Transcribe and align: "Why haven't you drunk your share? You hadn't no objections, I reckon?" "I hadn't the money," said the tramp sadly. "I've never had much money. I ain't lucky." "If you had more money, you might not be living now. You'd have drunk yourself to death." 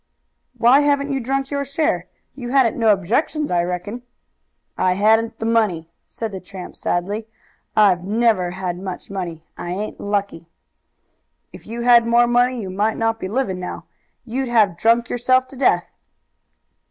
"Why 0.57 0.79
haven't 0.79 1.13
you 1.13 1.19
drunk 1.19 1.51
your 1.51 1.63
share? 1.63 2.07
You 2.33 2.49
hadn't 2.49 2.75
no 2.75 2.89
objections, 2.91 3.51
I 3.51 3.61
reckon?" 3.61 4.01
"I 4.75 4.93
hadn't 4.93 5.37
the 5.37 5.45
money," 5.45 5.91
said 6.07 6.31
the 6.31 6.39
tramp 6.39 6.75
sadly. 6.75 7.27
"I've 7.75 8.03
never 8.03 8.49
had 8.49 8.79
much 8.79 9.11
money. 9.11 9.43
I 9.59 9.73
ain't 9.73 9.99
lucky." 9.99 10.47
"If 11.53 11.67
you 11.67 11.81
had 11.81 12.07
more 12.07 12.25
money, 12.25 12.59
you 12.59 12.71
might 12.71 12.97
not 12.97 13.19
be 13.19 13.27
living 13.27 13.59
now. 13.59 13.85
You'd 14.25 14.47
have 14.47 14.75
drunk 14.75 15.07
yourself 15.07 15.45
to 15.49 15.55
death." 15.55 15.91